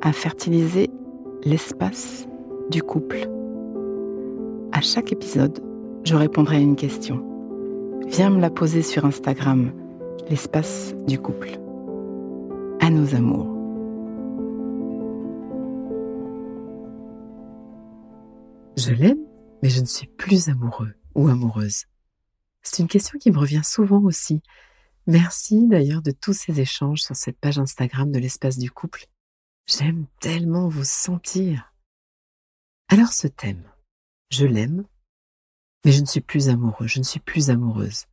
à 0.00 0.12
fertiliser 0.12 0.90
l'espace 1.44 2.26
du 2.70 2.82
couple. 2.82 3.28
À 4.72 4.80
chaque 4.80 5.12
épisode, 5.12 5.62
je 6.04 6.14
répondrai 6.14 6.56
à 6.56 6.60
une 6.60 6.76
question. 6.76 7.24
Viens 8.06 8.30
me 8.30 8.40
la 8.40 8.50
poser 8.50 8.82
sur 8.82 9.04
Instagram, 9.04 9.72
l'espace 10.28 10.94
du 11.06 11.18
couple. 11.18 11.50
À 12.80 12.90
nos 12.90 13.14
amours. 13.14 13.56
Je 18.76 18.92
l'aime, 18.92 19.18
mais 19.62 19.68
je 19.68 19.80
ne 19.80 19.86
suis 19.86 20.06
plus 20.06 20.48
amoureux 20.48 20.94
ou 21.14 21.28
amoureuse. 21.28 21.84
C'est 22.62 22.82
une 22.82 22.88
question 22.88 23.18
qui 23.18 23.30
me 23.30 23.38
revient 23.38 23.62
souvent 23.62 24.02
aussi. 24.02 24.40
Merci 25.06 25.66
d'ailleurs 25.66 26.02
de 26.02 26.10
tous 26.10 26.32
ces 26.32 26.60
échanges 26.60 27.02
sur 27.02 27.16
cette 27.16 27.38
page 27.38 27.58
Instagram 27.58 28.10
de 28.10 28.18
l'espace 28.18 28.58
du 28.58 28.70
couple. 28.70 29.06
J'aime 29.66 30.06
tellement 30.20 30.68
vous 30.68 30.84
sentir. 30.84 31.72
Alors 32.88 33.12
ce 33.12 33.28
thème, 33.28 33.62
je 34.30 34.46
l'aime, 34.46 34.84
mais 35.84 35.92
je 35.92 36.00
ne 36.00 36.06
suis 36.06 36.20
plus 36.20 36.48
amoureux, 36.48 36.86
je 36.86 36.98
ne 36.98 37.04
suis 37.04 37.20
plus 37.20 37.50
amoureuse. 37.50 38.06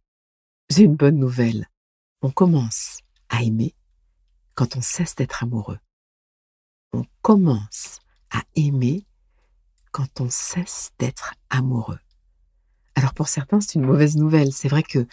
J'ai 0.69 0.83
une 0.83 0.95
bonne 0.95 1.17
nouvelle. 1.17 1.67
On 2.21 2.29
commence 2.29 2.99
à 3.29 3.43
aimer 3.43 3.73
quand 4.53 4.75
on 4.75 4.81
cesse 4.81 5.15
d'être 5.15 5.43
amoureux. 5.43 5.79
On 6.93 7.05
commence 7.21 7.99
à 8.31 8.43
aimer 8.55 9.05
quand 9.91 10.21
on 10.21 10.29
cesse 10.29 10.91
d'être 10.99 11.33
amoureux. 11.49 11.99
Alors 12.95 13.13
pour 13.13 13.27
certains, 13.27 13.61
c'est 13.61 13.75
une 13.75 13.85
mauvaise 13.85 14.17
nouvelle. 14.17 14.51
C'est 14.51 14.67
vrai 14.67 14.83
que 14.83 15.07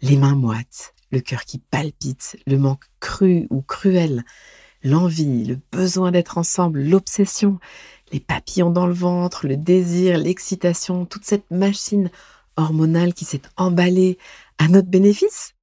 les 0.00 0.16
mains 0.16 0.34
moites, 0.34 0.94
le 1.10 1.20
cœur 1.20 1.44
qui 1.44 1.58
palpite, 1.58 2.36
le 2.46 2.58
manque 2.58 2.86
cru 3.00 3.46
ou 3.50 3.62
cruel, 3.62 4.24
l'envie, 4.86 5.44
le 5.44 5.58
besoin 5.72 6.10
d'être 6.10 6.38
ensemble, 6.38 6.82
l'obsession, 6.82 7.58
les 8.12 8.20
papillons 8.20 8.70
dans 8.70 8.86
le 8.86 8.94
ventre, 8.94 9.46
le 9.46 9.56
désir, 9.56 10.18
l'excitation, 10.18 11.04
toute 11.04 11.24
cette 11.24 11.50
machine 11.50 12.10
hormonale 12.56 13.12
qui 13.12 13.24
s'est 13.24 13.42
emballée 13.56 14.18
à 14.58 14.68
notre 14.68 14.88
bénéfice. 14.88 15.54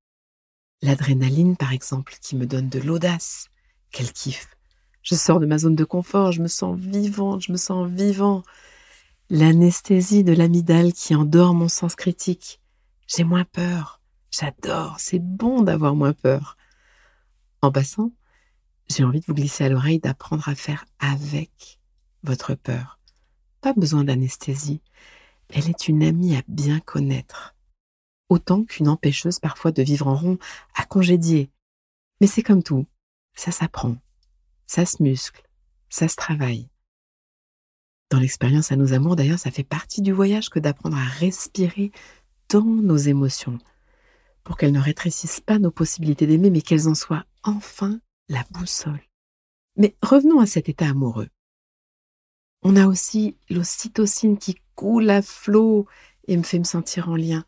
L'adrénaline, 0.81 1.55
par 1.55 1.71
exemple, 1.71 2.15
qui 2.21 2.35
me 2.35 2.45
donne 2.45 2.69
de 2.69 2.79
l'audace. 2.79 3.47
Quel 3.91 4.11
kiff. 4.11 4.49
Je 5.01 5.15
sors 5.15 5.39
de 5.39 5.45
ma 5.45 5.57
zone 5.57 5.75
de 5.75 5.85
confort, 5.85 6.31
je 6.31 6.41
me 6.41 6.47
sens 6.47 6.77
vivante, 6.77 7.43
je 7.43 7.51
me 7.51 7.57
sens 7.57 7.89
vivant. 7.89 8.43
L'anesthésie 9.29 10.23
de 10.23 10.33
l'amidale 10.33 10.93
qui 10.93 11.15
endort 11.15 11.53
mon 11.53 11.69
sens 11.69 11.95
critique. 11.95 12.59
J'ai 13.07 13.23
moins 13.23 13.45
peur. 13.45 14.01
J'adore, 14.31 14.95
c'est 14.99 15.19
bon 15.19 15.61
d'avoir 15.61 15.95
moins 15.95 16.13
peur. 16.13 16.57
En 17.61 17.71
passant, 17.71 18.11
j'ai 18.89 19.03
envie 19.03 19.19
de 19.19 19.25
vous 19.25 19.33
glisser 19.33 19.63
à 19.63 19.69
l'oreille 19.69 19.99
d'apprendre 19.99 20.47
à 20.47 20.55
faire 20.55 20.85
avec 20.99 21.79
votre 22.23 22.55
peur. 22.55 22.99
Pas 23.61 23.73
besoin 23.73 24.03
d'anesthésie. 24.03 24.81
Elle 25.49 25.69
est 25.69 25.87
une 25.87 26.03
amie 26.03 26.35
à 26.35 26.41
bien 26.47 26.79
connaître. 26.79 27.55
Autant 28.29 28.63
qu'une 28.63 28.87
empêcheuse 28.87 29.39
parfois 29.39 29.71
de 29.71 29.83
vivre 29.83 30.07
en 30.07 30.15
rond 30.15 30.37
à 30.75 30.85
congédier. 30.85 31.49
Mais 32.21 32.27
c'est 32.27 32.43
comme 32.43 32.63
tout. 32.63 32.85
Ça 33.35 33.51
s'apprend. 33.51 33.95
Ça 34.67 34.85
se 34.85 35.01
muscle. 35.01 35.43
Ça 35.89 36.07
se 36.07 36.15
travaille. 36.15 36.69
Dans 38.09 38.19
l'expérience 38.19 38.71
à 38.71 38.75
nos 38.75 38.93
amours, 38.93 39.15
d'ailleurs, 39.15 39.39
ça 39.39 39.51
fait 39.51 39.63
partie 39.63 40.01
du 40.01 40.11
voyage 40.11 40.49
que 40.49 40.59
d'apprendre 40.59 40.97
à 40.97 41.03
respirer 41.03 41.91
dans 42.49 42.63
nos 42.63 42.97
émotions 42.97 43.57
pour 44.43 44.57
qu'elles 44.57 44.71
ne 44.71 44.79
rétrécissent 44.79 45.41
pas 45.41 45.57
nos 45.57 45.71
possibilités 45.71 46.27
d'aimer, 46.27 46.49
mais 46.49 46.61
qu'elles 46.61 46.87
en 46.87 46.95
soient 46.95 47.25
enfin 47.43 47.99
la 48.29 48.43
boussole. 48.51 49.01
Mais 49.75 49.95
revenons 50.01 50.39
à 50.39 50.45
cet 50.45 50.69
état 50.69 50.89
amoureux. 50.89 51.29
On 52.61 52.75
a 52.75 52.87
aussi 52.87 53.37
l'ocytocine 53.49 54.37
qui 54.37 54.55
coule 54.75 55.09
à 55.09 55.21
flot 55.21 55.87
et 56.27 56.37
me 56.37 56.43
fait 56.43 56.59
me 56.59 56.63
sentir 56.63 57.09
en 57.09 57.15
lien. 57.15 57.45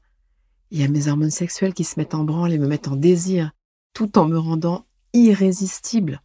Il 0.72 0.82
y 0.82 0.84
a 0.84 0.88
mes 0.88 1.08
hormones 1.08 1.32
sexuelles 1.32 1.74
qui 1.74 1.84
se 1.84 2.00
mettent 2.00 2.16
en 2.16 2.24
branle 2.24 2.52
et 2.52 2.58
me 2.58 2.68
mettent 2.68 2.90
en 2.90 2.96
désir, 2.96 3.52
tout 3.94 4.18
en 4.18 4.28
me 4.28 4.38
rendant 4.38 4.86
irrésistible. 5.14 6.22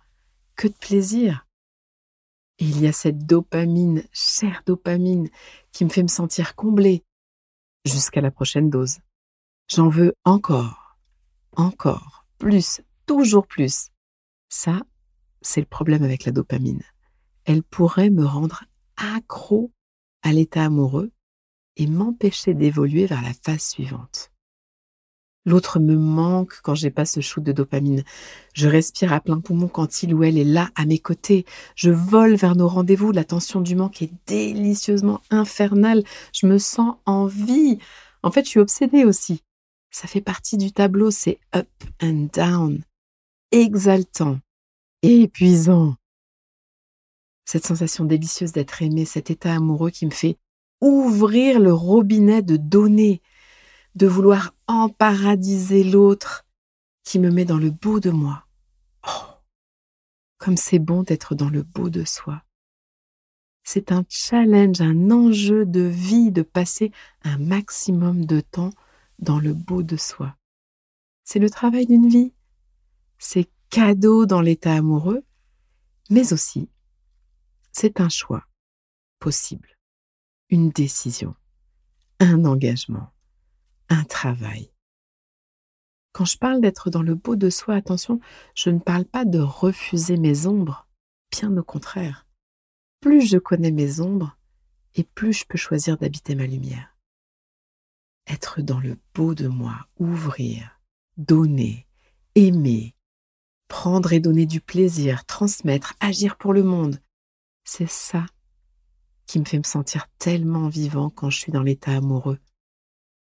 Que 0.57 0.69
de 0.69 0.75
plaisir. 0.75 1.47
Et 2.59 2.65
il 2.65 2.81
y 2.81 2.87
a 2.87 2.93
cette 2.93 3.25
dopamine, 3.27 4.05
chère 4.13 4.63
dopamine, 4.67 5.31
qui 5.73 5.85
me 5.85 5.91
fait 5.91 6.03
me 6.03 6.09
sentir 6.09 6.55
comblée 6.55 7.05
jusqu'à 7.85 8.21
la 8.21 8.31
prochaine 8.31 8.69
dose. 8.69 8.99
J'en 9.69 9.89
veux 9.89 10.15
encore, 10.25 10.99
encore, 11.57 12.27
plus, 12.39 12.83
toujours 13.07 13.47
plus. 13.47 13.91
Ça, 14.51 14.83
c'est 15.41 15.61
le 15.61 15.67
problème 15.67 16.03
avec 16.03 16.25
la 16.25 16.33
dopamine. 16.33 16.83
Elle 17.45 17.63
pourrait 17.63 18.11
me 18.11 18.27
rendre 18.27 18.65
accro 18.97 19.73
à 20.23 20.33
l'état 20.33 20.65
amoureux 20.65 21.13
et 21.77 21.87
m'empêcher 21.87 22.53
d'évoluer 22.53 23.07
vers 23.07 23.23
la 23.23 23.33
phase 23.33 23.63
suivante. 23.63 24.31
L'autre 25.47 25.79
me 25.79 25.97
manque 25.97 26.61
quand 26.63 26.75
j'ai 26.75 26.91
pas 26.91 27.07
ce 27.07 27.21
shoot 27.21 27.43
de 27.43 27.53
dopamine. 27.53 28.05
Je 28.53 28.69
respire 28.69 29.13
à 29.13 29.21
plein 29.21 29.41
poumon 29.41 29.69
quand 29.69 30.03
il 30.03 30.15
ou 30.15 30.23
elle 30.23 30.37
est 30.37 30.45
là 30.45 30.69
à 30.75 30.85
mes 30.85 30.99
côtés. 30.99 31.47
Je 31.77 31.91
vole 31.91 32.35
vers 32.35 32.57
nos 32.57 32.69
rendez-vous. 32.69 33.11
La 33.13 33.25
tension 33.25 33.63
du 33.63 33.75
manque 33.75 34.03
est 34.03 34.13
délicieusement 34.27 35.23
infernale. 35.31 36.05
Je 36.35 36.47
me 36.47 36.59
sens 36.59 36.97
en 37.07 37.25
vie. 37.27 37.79
En 38.23 38.31
fait, 38.31 38.45
je 38.45 38.51
suis 38.51 38.61
obsédée 38.61 39.05
aussi. 39.05 39.43
Ça 39.91 40.07
fait 40.07 40.21
partie 40.21 40.57
du 40.57 40.73
tableau, 40.73 41.11
c'est 41.11 41.41
up 41.55 41.69
and 42.03 42.29
down, 42.33 42.83
exaltant, 43.53 44.39
épuisant. 45.03 45.97
Cette 47.45 47.67
sensation 47.67 48.05
délicieuse 48.05 48.53
d'être 48.53 48.83
aimé, 48.83 49.05
cet 49.05 49.31
état 49.31 49.55
amoureux 49.55 49.91
qui 49.91 50.07
me 50.07 50.11
fait 50.11 50.39
ouvrir 50.81 51.61
le 51.61 51.73
robinet 51.73 52.43
de 52.43 52.57
donner, 52.57 53.23
de 53.95 54.07
vouloir 54.07 54.55
emparadiser 54.67 55.85
l'autre, 55.85 56.47
qui 57.05 57.19
me 57.19 57.31
met 57.31 57.45
dans 57.45 57.59
le 57.59 57.71
beau 57.71 57.99
de 57.99 58.11
moi. 58.11 58.47
Oh, 59.07 59.27
comme 60.39 60.57
c'est 60.57 60.79
bon 60.79 61.03
d'être 61.03 61.35
dans 61.35 61.51
le 61.51 61.63
beau 61.63 61.91
de 61.91 62.05
soi. 62.05 62.43
C'est 63.63 63.93
un 63.93 64.05
challenge, 64.09 64.81
un 64.81 65.11
enjeu 65.11 65.67
de 65.67 65.81
vie 65.81 66.31
de 66.33 66.43
passer 66.43 66.93
un 67.23 67.39
maximum 67.39 68.25
de 68.25 68.41
temps 68.41 68.73
dans 69.19 69.39
le 69.39 69.55
beau 69.55 69.83
de 69.83 69.97
soi. 69.97 70.37
C'est 71.25 71.39
le 71.39 71.51
travail 71.51 71.87
d'une 71.87 72.09
vie. 72.09 72.33
C'est 73.21 73.49
cadeau 73.69 74.27
dans 74.27 74.41
l'état 74.41 74.75
amoureux, 74.75 75.23
mais 76.09 76.33
aussi 76.33 76.69
c'est 77.71 78.01
un 78.01 78.09
choix 78.09 78.45
possible, 79.21 79.79
une 80.49 80.71
décision, 80.71 81.37
un 82.19 82.45
engagement, 82.45 83.13
un 83.89 84.03
travail. 84.03 84.73
Quand 86.13 86.25
je 86.25 86.39
parle 86.39 86.61
d'être 86.61 86.91
dans 86.91 87.03
le 87.03 87.15
beau 87.15 87.37
de 87.37 87.51
soi, 87.51 87.77
attention, 87.77 88.19
je 88.57 88.71
ne 88.71 88.81
parle 88.81 89.05
pas 89.05 89.25
de 89.25 89.39
refuser 89.39 90.17
mes 90.17 90.47
ombres, 90.47 90.89
bien 91.31 91.57
au 91.57 91.63
contraire. 91.63 92.27
Plus 92.99 93.29
je 93.29 93.39
connais 93.39 93.71
mes 93.71 94.01
ombres, 94.01 94.37
et 94.97 95.05
plus 95.05 95.33
je 95.33 95.45
peux 95.47 95.59
choisir 95.59 95.97
d'habiter 95.97 96.35
ma 96.35 96.47
lumière 96.47 96.97
être 98.31 98.63
dans 98.63 98.79
le 98.79 98.97
beau 99.15 99.35
de 99.35 99.49
moi, 99.49 99.87
ouvrir, 99.99 100.81
donner, 101.17 101.87
aimer, 102.35 102.95
prendre 103.71 104.13
et 104.13 104.21
donner 104.21 104.45
du 104.45 104.61
plaisir, 104.61 105.25
transmettre, 105.25 105.95
agir 106.01 106.37
pour 106.37 106.53
le 106.53 106.65
monde. 106.65 107.01
C'est 107.65 107.89
ça 107.89 108.27
qui 109.27 109.39
me 109.39 109.45
fait 109.45 109.59
me 109.59 109.65
sentir 109.65 110.09
tellement 110.19 110.69
vivant 110.69 111.09
quand 111.09 111.31
je 111.31 111.39
suis 111.39 111.53
dans 111.53 111.63
l'état 111.63 111.93
amoureux. 111.93 112.41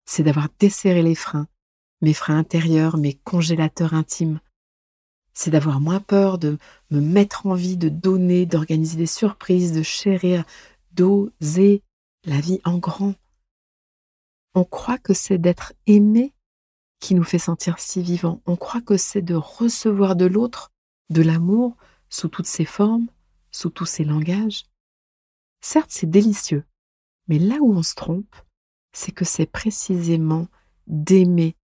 C'est 0.06 0.24
d'avoir 0.24 0.50
desserré 0.60 1.04
les 1.04 1.14
freins, 1.14 1.48
mes 2.02 2.16
freins 2.16 2.40
intérieurs, 2.40 2.98
mes 2.98 3.14
congélateurs 3.14 3.94
intimes. 3.94 4.40
C'est 5.36 5.52
d'avoir 5.52 5.80
moins 5.80 6.00
peur 6.00 6.40
de 6.40 6.58
me 6.90 7.00
mettre 7.00 7.46
en 7.46 7.54
vie, 7.54 7.78
de 7.78 7.90
donner, 7.90 8.48
d'organiser 8.48 8.98
des 8.98 9.06
surprises, 9.06 9.72
de 9.72 9.84
chérir, 9.84 10.44
d'oser 10.94 11.84
la 12.26 12.42
vie 12.42 12.60
en 12.66 12.80
grand. 12.80 13.14
On 14.56 14.64
croit 14.64 14.98
que 14.98 15.14
c'est 15.14 15.38
d'être 15.38 15.74
aimé 15.86 16.34
qui 17.00 17.16
nous 17.16 17.24
fait 17.24 17.40
sentir 17.40 17.80
si 17.80 18.02
vivant. 18.02 18.42
On 18.46 18.56
croit 18.56 18.82
que 18.82 18.98
c'est 18.98 19.22
de 19.22 19.36
recevoir 19.36 20.16
de 20.16 20.26
l'autre 20.26 20.72
de 21.10 21.22
l'amour 21.22 21.76
sous 22.10 22.28
toutes 22.28 22.46
ses 22.46 22.66
formes, 22.66 23.08
sous 23.52 23.70
tous 23.70 23.86
ses 23.86 24.04
langages. 24.04 24.66
Certes, 25.62 25.92
c'est 25.92 26.10
délicieux, 26.10 26.64
mais 27.28 27.40
là 27.40 27.58
où 27.62 27.74
on 27.74 27.84
se 27.84 27.96
trompe, 27.96 28.36
c'est 28.92 29.12
que 29.12 29.26
c'est 29.26 29.46
précisément 29.46 30.48
d'aimer 30.88 31.56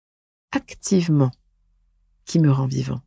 activement 0.52 1.32
qui 2.26 2.40
me 2.40 2.52
rend 2.52 2.68
vivant. 2.68 3.02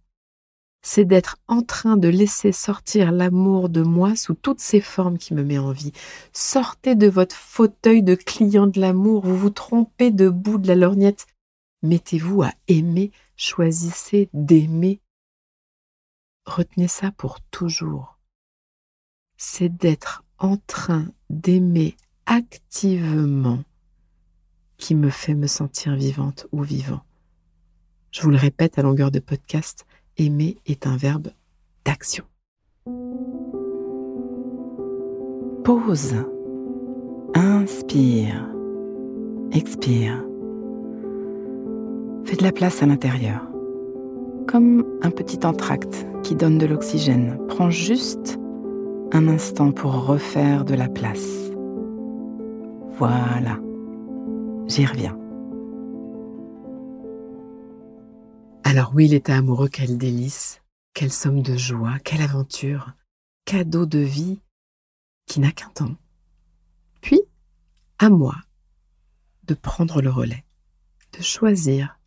C'est 0.83 1.05
d'être 1.05 1.39
en 1.49 1.63
train 1.63 1.97
de 1.97 2.09
laisser 2.09 2.53
sortir 2.53 3.11
l'amour 3.11 3.69
de 3.69 3.83
moi 3.83 4.15
sous 4.15 4.35
toutes 4.35 4.61
ses 4.61 4.81
formes 4.81 5.19
qui 5.19 5.35
me 5.35 5.43
met 5.43 5.59
en 5.59 5.73
vie. 5.73 5.93
Sortez 6.33 6.95
de 6.95 7.09
votre 7.09 7.35
fauteuil 7.35 8.03
de 8.03 8.15
client 8.15 8.69
de 8.69 8.81
l'amour, 8.81 9.27
vous 9.27 9.37
vous 9.37 9.51
trompez 9.51 10.11
debout 10.11 10.59
de 10.59 10.69
la 10.69 10.77
lorgnette. 10.77 11.27
Mettez-vous 11.83 12.43
à 12.43 12.53
aimer, 12.67 13.13
choisissez 13.37 14.29
d'aimer. 14.33 15.01
Retenez 16.45 16.89
ça 16.89 17.13
pour 17.13 17.41
toujours. 17.41 18.19
C'est 19.37 19.69
d'être 19.69 20.25
en 20.39 20.57
train 20.57 21.07
d'aimer 21.31 21.97
activement 22.27 23.63
qui 24.77 24.95
me 24.95 25.11
fait 25.11 25.35
me 25.35 25.47
sentir 25.47 25.95
vivante 25.95 26.47
ou 26.53 26.63
vivant. 26.63 27.03
Je 28.11 28.23
vous 28.23 28.31
le 28.31 28.37
répète 28.37 28.79
à 28.79 28.83
longueur 28.83 29.11
de 29.11 29.19
podcast, 29.19 29.85
aimer 30.17 30.59
est 30.67 30.87
un 30.87 30.97
verbe 30.97 31.29
d'action. 31.85 32.25
Pause. 35.65 36.25
Inspire. 37.35 38.49
Expire. 39.53 40.25
Fais 42.29 42.37
de 42.37 42.43
la 42.43 42.53
place 42.53 42.83
à 42.83 42.87
l'intérieur. 42.87 43.41
Comme 44.47 44.85
un 45.01 45.11
petit 45.11 45.47
entracte 45.47 46.07
qui 46.23 46.35
donne 46.35 46.59
de 46.59 46.67
l'oxygène. 46.67 47.39
Prends 47.49 47.71
juste 47.71 48.39
un 49.13 49.29
instant 49.29 49.73
pour 49.73 50.05
refaire 50.05 50.67
de 50.67 50.75
la 50.75 50.91
place. 50.91 51.51
Voilà. 52.99 53.59
J'y 54.67 54.85
reviens. 54.85 55.19
Alors 58.63 58.93
oui, 58.95 59.09
l'état 59.09 59.39
amoureux, 59.39 59.71
quel 59.71 59.97
délice, 59.97 60.61
quelle 60.93 61.11
somme 61.11 61.41
de 61.41 61.57
joie, 61.57 61.99
quelle 62.05 62.21
aventure, 62.21 62.93
cadeau 63.47 63.87
de 63.87 64.01
vie 64.01 64.39
qui 65.25 65.41
n'a 65.41 65.51
qu'un 65.51 65.71
temps. 65.71 65.97
Puis, 67.01 67.23
à 67.99 68.11
moi 68.11 68.35
de 69.45 69.55
prendre 69.55 70.03
le 70.03 70.11
relais, 70.11 70.45
de 71.17 71.23
choisir 71.23 71.98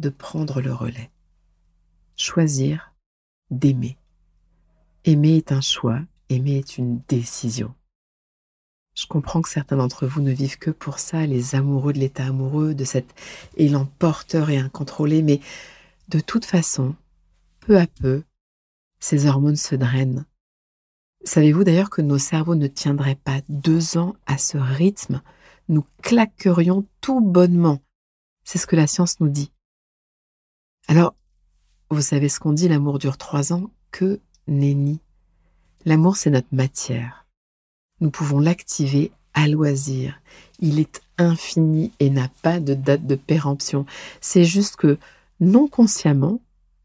de 0.00 0.08
prendre 0.08 0.60
le 0.60 0.72
relais. 0.72 1.10
Choisir 2.16 2.94
d'aimer. 3.50 3.96
Aimer 5.04 5.36
est 5.36 5.52
un 5.52 5.60
choix, 5.60 6.00
aimer 6.28 6.58
est 6.58 6.78
une 6.78 7.00
décision. 7.08 7.74
Je 8.94 9.06
comprends 9.06 9.40
que 9.40 9.48
certains 9.48 9.76
d'entre 9.76 10.06
vous 10.06 10.20
ne 10.20 10.32
vivent 10.32 10.58
que 10.58 10.70
pour 10.70 10.98
ça, 10.98 11.26
les 11.26 11.54
amoureux 11.54 11.92
de 11.92 11.98
l'état 11.98 12.26
amoureux, 12.26 12.74
de 12.74 12.84
cet 12.84 13.14
élan 13.56 13.86
porteur 13.98 14.50
et 14.50 14.58
incontrôlé, 14.58 15.22
mais 15.22 15.40
de 16.08 16.20
toute 16.20 16.44
façon, 16.44 16.94
peu 17.60 17.78
à 17.78 17.86
peu, 17.86 18.24
ces 18.98 19.26
hormones 19.26 19.56
se 19.56 19.74
drainent. 19.74 20.26
Savez-vous 21.24 21.64
d'ailleurs 21.64 21.90
que 21.90 22.02
nos 22.02 22.18
cerveaux 22.18 22.54
ne 22.54 22.66
tiendraient 22.66 23.14
pas 23.22 23.40
deux 23.48 23.96
ans 23.96 24.16
à 24.26 24.38
ce 24.38 24.58
rythme? 24.58 25.22
Nous 25.68 25.84
claquerions 26.02 26.86
tout 27.00 27.20
bonnement. 27.20 27.80
C'est 28.44 28.58
ce 28.58 28.66
que 28.66 28.76
la 28.76 28.86
science 28.86 29.20
nous 29.20 29.28
dit. 29.28 29.52
Alors, 30.90 31.14
vous 31.90 32.02
savez 32.02 32.28
ce 32.28 32.40
qu'on 32.40 32.52
dit, 32.52 32.66
l'amour 32.66 32.98
dure 32.98 33.16
trois 33.16 33.52
ans 33.52 33.70
Que 33.92 34.18
nenni. 34.48 34.98
L'amour, 35.84 36.16
c'est 36.16 36.30
notre 36.30 36.52
matière. 36.52 37.28
Nous 38.00 38.10
pouvons 38.10 38.40
l'activer 38.40 39.12
à 39.32 39.46
loisir. 39.46 40.20
Il 40.58 40.80
est 40.80 41.00
infini 41.16 41.92
et 42.00 42.10
n'a 42.10 42.26
pas 42.42 42.58
de 42.58 42.74
date 42.74 43.06
de 43.06 43.14
péremption. 43.14 43.86
C'est 44.20 44.42
juste 44.42 44.74
que 44.74 44.98
non 45.38 45.68
consciemment, 45.68 46.40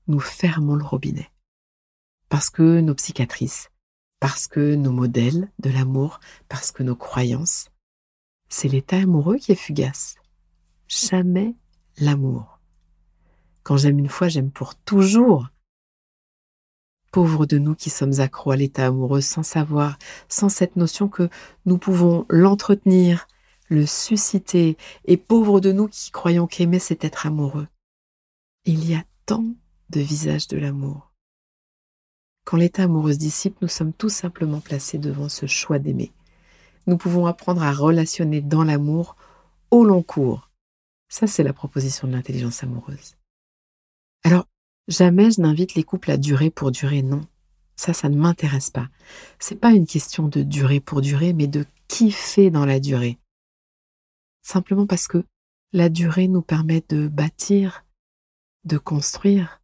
nous 0.08 0.20
fermons 0.20 0.76
le 0.76 0.86
robinet. 0.86 1.32
Parce 2.30 2.52
que 2.52 2.82
nos 2.82 2.94
psychiatrices, 2.94 3.72
parce 4.20 4.48
que 4.48 4.76
nos 4.76 4.92
modèles 4.92 5.50
de 5.58 5.72
l'amour, 5.72 6.20
parce 6.48 6.72
que 6.72 6.84
nos 6.84 6.96
croyances, 6.96 7.72
c'est 8.50 8.68
l'état 8.68 8.98
amoureux 8.98 9.38
qui 9.38 9.52
est 9.52 9.56
fugace. 9.56 10.14
Jamais 10.88 11.56
l'amour. 11.98 12.55
Quand 13.66 13.78
j'aime 13.78 13.98
une 13.98 14.10
fois, 14.10 14.28
j'aime 14.28 14.52
pour 14.52 14.76
toujours. 14.76 15.50
Pauvres 17.12 17.48
de 17.48 17.58
nous 17.58 17.74
qui 17.74 17.90
sommes 17.90 18.20
accros 18.20 18.52
à 18.52 18.56
l'état 18.56 18.86
amoureux 18.86 19.22
sans 19.22 19.42
savoir, 19.42 19.98
sans 20.30 20.50
cette 20.50 20.76
notion 20.76 21.10
que 21.10 21.30
nous 21.66 21.80
pouvons 21.80 22.28
l'entretenir, 22.30 23.28
le 23.70 23.88
susciter, 23.88 24.78
et 25.06 25.18
pauvres 25.18 25.62
de 25.62 25.72
nous 25.72 25.88
qui 25.88 26.12
croyons 26.12 26.46
qu'aimer 26.46 26.78
c'est 26.78 27.04
être 27.04 27.26
amoureux. 27.26 27.68
Il 28.66 28.88
y 28.88 28.94
a 28.94 29.04
tant 29.26 29.46
de 29.90 30.00
visages 30.00 30.48
de 30.48 30.58
l'amour. 30.58 31.12
Quand 32.44 32.58
l'état 32.58 32.84
amoureux 32.84 33.14
se 33.14 33.18
dissipe, 33.18 33.60
nous 33.64 33.68
sommes 33.68 33.94
tout 33.94 34.10
simplement 34.10 34.60
placés 34.60 35.00
devant 35.00 35.28
ce 35.28 35.48
choix 35.48 35.80
d'aimer. 35.80 36.12
Nous 36.86 36.98
pouvons 36.98 37.26
apprendre 37.26 37.64
à 37.64 37.74
relationner 37.74 38.42
dans 38.42 38.64
l'amour 38.64 39.16
au 39.72 39.84
long 39.84 40.04
cours. 40.04 40.52
Ça, 41.10 41.26
c'est 41.26 41.42
la 41.42 41.54
proposition 41.54 42.08
de 42.08 42.14
l'intelligence 42.14 42.62
amoureuse. 42.62 43.16
Jamais 44.88 45.32
je 45.32 45.42
n'invite 45.42 45.76
les 45.76 45.84
couples 45.84 46.12
à 46.12 46.18
durer 46.18 46.50
pour 46.50 46.72
durer, 46.72 47.02
non. 47.02 47.22
Ça, 47.76 47.94
ça 47.94 48.10
ne 48.10 48.18
m'intéresse 48.18 48.70
pas. 48.70 48.88
C'est 49.40 49.60
pas 49.60 49.72
une 49.72 49.88
question 49.88 50.28
de 50.28 50.44
durer 50.44 50.80
pour 50.80 51.02
durer, 51.02 51.34
mais 51.34 51.48
de 51.48 51.66
kiffer 51.88 52.50
dans 52.50 52.66
la 52.66 52.80
durée. 52.80 53.18
Simplement 54.44 54.86
parce 54.86 55.08
que 55.08 55.26
la 55.74 55.90
durée 55.90 56.28
nous 56.28 56.42
permet 56.42 56.84
de 56.88 57.08
bâtir, 57.08 57.84
de 58.64 58.78
construire, 58.78 59.62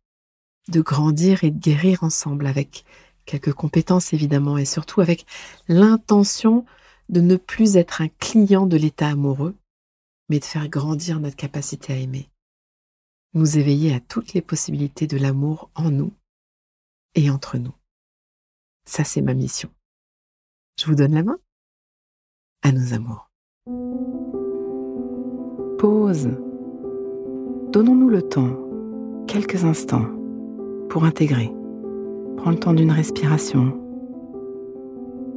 de 0.68 0.82
grandir 0.82 1.44
et 1.44 1.52
de 1.52 1.60
guérir 1.60 2.04
ensemble 2.04 2.48
avec 2.48 2.84
quelques 3.26 3.54
compétences 3.54 4.14
évidemment 4.14 4.58
et 4.58 4.66
surtout 4.66 5.02
avec 5.02 5.26
l'intention 5.68 6.66
de 7.10 7.22
ne 7.22 7.36
plus 7.36 7.78
être 7.78 8.02
un 8.02 8.08
client 8.08 8.66
de 8.66 8.78
l'état 8.78 9.10
amoureux, 9.10 9.56
mais 10.30 10.40
de 10.40 10.46
faire 10.46 10.68
grandir 10.70 11.20
notre 11.20 11.36
capacité 11.36 11.94
à 11.94 11.98
aimer, 11.98 12.31
nous 13.34 13.58
éveiller 13.58 13.94
à 13.94 14.00
toutes 14.00 14.34
les 14.34 14.42
possibilités 14.42 15.08
de 15.08 15.18
l'amour 15.18 15.70
en 15.76 15.90
nous 15.90 16.14
et 17.16 17.30
entre 17.30 17.58
nous. 17.58 17.74
Ça, 18.86 19.04
c'est 19.04 19.22
ma 19.22 19.34
mission. 19.34 19.70
Je 20.80 20.86
vous 20.86 20.96
donne 20.96 21.14
la 21.14 21.24
main 21.24 21.38
à 22.64 22.72
nos 22.72 22.94
amours. 22.94 23.30
Pause. 25.78 26.30
Donnons-nous 27.72 28.10
le 28.10 28.22
temps 28.22 28.58
quelques 29.28 29.64
instants 29.64 30.08
pour 30.90 31.06
intégrer. 31.06 31.52
Prends 32.38 32.52
le 32.52 32.60
temps 32.60 32.74
d'une 32.74 32.92
respiration. 32.92 33.78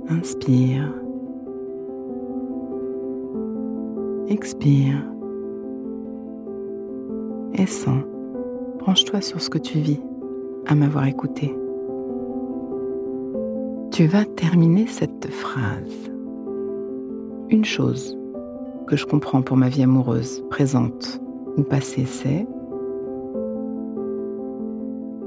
Inspire. 0.09 0.93
Expire. 4.29 5.14
Et 7.55 7.67
sens. 7.67 8.03
Branche-toi 8.79 9.21
sur 9.21 9.41
ce 9.41 9.49
que 9.49 9.59
tu 9.59 9.79
vis 9.79 10.01
à 10.67 10.75
m'avoir 10.75 11.07
écouté. 11.07 11.55
Tu 13.93 14.07
vas 14.07 14.25
terminer 14.25 14.87
cette 14.87 15.31
phrase. 15.31 16.11
Une 17.49 17.65
chose 17.65 18.19
que 18.87 18.97
je 18.97 19.07
comprends 19.07 19.43
pour 19.43 19.57
ma 19.57 19.69
vie 19.69 19.83
amoureuse, 19.83 20.45
présente 20.51 21.21
ou 21.57 21.63
passée, 21.63 22.05
c'est 22.07 22.47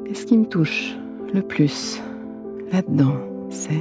et 0.09 0.13
ce 0.13 0.25
qui 0.25 0.37
me 0.37 0.45
touche 0.45 0.97
le 1.33 1.41
plus 1.41 2.01
là-dedans, 2.71 3.15
c'est 3.49 3.73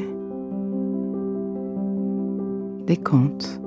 décompte 2.87 3.61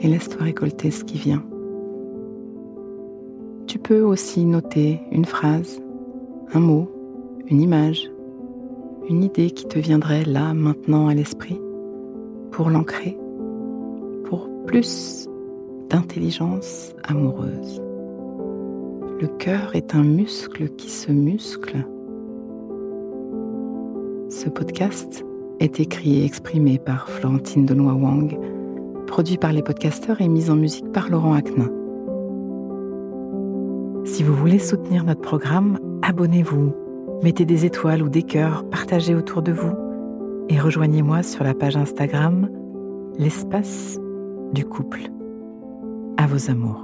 et 0.00 0.08
laisse-toi 0.08 0.42
récolter 0.42 0.90
ce 0.90 1.04
qui 1.04 1.18
vient. 1.18 1.42
Tu 3.74 3.80
peux 3.80 4.02
aussi 4.02 4.44
noter 4.44 5.00
une 5.10 5.24
phrase, 5.24 5.82
un 6.52 6.60
mot, 6.60 6.88
une 7.48 7.60
image, 7.60 8.08
une 9.10 9.24
idée 9.24 9.50
qui 9.50 9.66
te 9.66 9.80
viendrait 9.80 10.22
là, 10.24 10.54
maintenant 10.54 11.08
à 11.08 11.14
l'esprit, 11.14 11.60
pour 12.52 12.70
l'ancrer, 12.70 13.18
pour 14.26 14.48
plus 14.64 15.28
d'intelligence 15.88 16.94
amoureuse. 17.02 17.82
Le 19.20 19.26
cœur 19.38 19.74
est 19.74 19.96
un 19.96 20.04
muscle 20.04 20.68
qui 20.76 20.88
se 20.88 21.10
muscle. 21.10 21.84
Ce 24.28 24.48
podcast 24.50 25.24
est 25.58 25.80
écrit 25.80 26.20
et 26.20 26.24
exprimé 26.24 26.78
par 26.78 27.08
Florentine 27.08 27.66
Denois 27.66 27.94
Wang, 27.94 28.38
produit 29.08 29.36
par 29.36 29.52
les 29.52 29.62
podcasteurs 29.62 30.20
et 30.20 30.28
mis 30.28 30.48
en 30.48 30.54
musique 30.54 30.92
par 30.92 31.08
Laurent 31.10 31.34
Aknin. 31.34 31.72
Si 34.14 34.22
vous 34.22 34.36
voulez 34.36 34.60
soutenir 34.60 35.02
notre 35.02 35.22
programme, 35.22 35.80
abonnez-vous 36.02 36.72
Mettez 37.24 37.44
des 37.44 37.64
étoiles 37.64 38.00
ou 38.00 38.08
des 38.08 38.22
cœurs, 38.22 38.62
partagez 38.70 39.12
autour 39.12 39.42
de 39.42 39.50
vous 39.50 39.74
et 40.48 40.60
rejoignez-moi 40.60 41.24
sur 41.24 41.42
la 41.42 41.52
page 41.52 41.76
Instagram 41.76 42.48
L'espace 43.18 43.98
du 44.52 44.64
couple. 44.64 45.00
À 46.16 46.28
vos 46.28 46.48
amours. 46.48 46.83